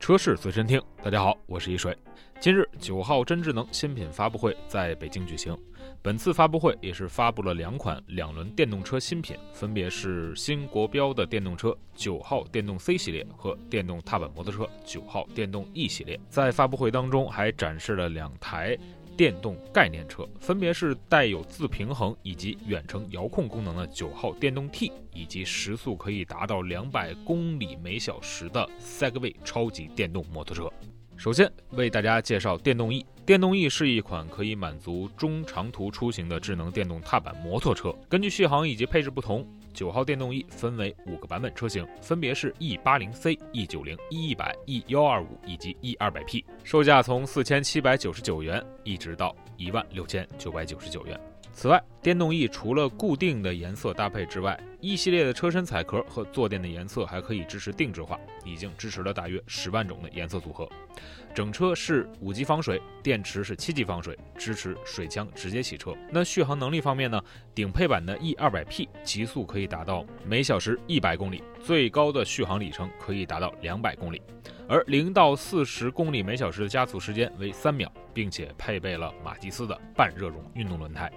[0.00, 1.94] 车市随身听，大家好，我是一水。
[2.40, 5.54] 今日九号真智能新品发布会在北京举行。
[6.00, 16.18] 本次发布会也是发布了两款两轮电动车新品，分别是新国标的电动车九号电动 C 系列和电动踏板摩托车九号电动 E 系列。
[16.30, 18.76] 在发布会当中还展示了两台
[19.20, 30.72] 电动概念车，分别是带有自平衡以及远程遥控功能的九号电动 T，以及时速可以达到两百公里每小时的 Segway 超级电动摩托车。
[31.18, 33.04] 首先为大家介绍电动 E。
[33.30, 37.94] 电动 E 是一款可以满足中长途出行的智能电动踏板摩托车。
[38.08, 51.29] 根据续航以及配置不同，九号电动 E 分为五个版本车型，分别是 E 八零 C、E 九零、E 一百、E 幺二五以及 E 二百 P，售价从四千七百九十九元一直到一万六千九百九十九元。
[51.52, 60.66] 此外，电动 E 除了固定的颜色搭配之外，E 系列的车身彩壳和坐垫的颜色还可以支持定制化，已经支持了大约十万种的颜色组合。
[61.34, 65.94] 整车是五级防水，电池是七级防水，支持水枪直接洗车。
[66.10, 67.20] 那续航能力方面呢？
[67.54, 74.22] 顶配版的 E 二百 P 极速可以达到每小时一百公里，最高的续航里程可以达到两百公里，
[74.66, 81.12] 而零到四十公里每小时的加速时间为三秒，并且配备了马蒂斯的半热熔运动轮胎。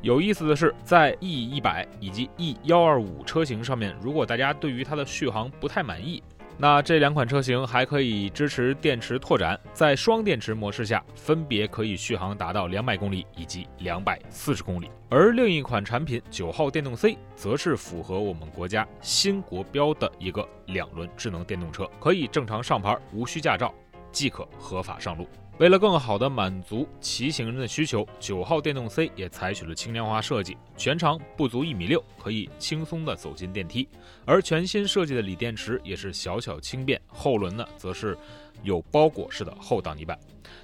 [0.00, 6.22] 有意思的是，在 E 一百以及 E 幺二五车型上面，如果大家对于它的续航不太满意，
[6.56, 14.88] 那这两款车型还可以支持电池拓展，在双电池模式下，分别可以续航达到两百公里以及两百四十公里。
[15.08, 23.74] 而另一款产品九号电动 C，则是符合我们国家新国标的一个两轮智能电动车，可以正常上牌，无需驾照
[24.12, 25.28] 即可合法上路。
[25.58, 33.88] 为了更好地满足骑行人的需求，九号电动 C 也采取了轻量化设计，全长不足一米六，可以轻松地走进电梯。
[34.24, 38.16] 而全新设计的锂电池也是小巧轻便，后轮呢则是
[38.62, 40.16] 有包裹式的后挡泥板。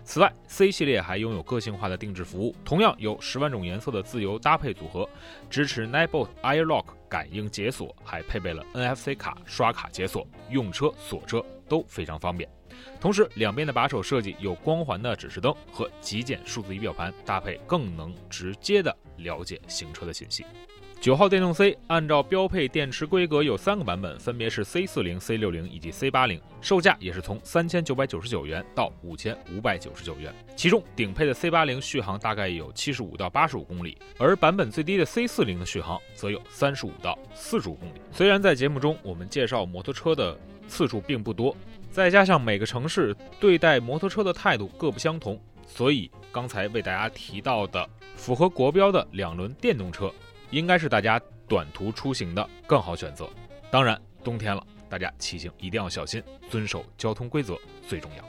[0.05, 5.09] 此外，C 系列还拥有个性化的定制服务，同样有十万种颜色的自由搭配组合，
[5.51, 12.49] 支持 n i b o t AirLock 感应解锁，还配备了 NFC 卡刷卡解锁，用车锁车都非常方便。
[13.01, 20.45] 同时，两边的把手设计有光环的指示灯和极简数字仪表盘搭配，更能直接的了解行车的信息。
[21.05, 30.35] 九号电动 C 按照标配电池规格有三个版本，分别是 C 四零、C 六零以及 C 八零，售价也是从三千九百九十九元到五千五百九十九元。
[30.57, 38.01] 其中顶配的 C 八零续航大概有七十五到八十五公里，而版本最低的 C 四零的续航则有三十五到四十五公里。
[38.11, 40.35] 虽然在节目中我们介绍摩托车的
[40.67, 41.55] 次数并不多。
[41.91, 50.11] 再加上每个城市对待摩托车的态度各不相同，所以刚才为大家提到的符合国标的两轮电动车，
[50.55, 53.29] 应该是大家短途出行的更好选择。
[53.73, 58.25] 当然，冬天了，大家骑行一定要小心，遵守交通规则最重要。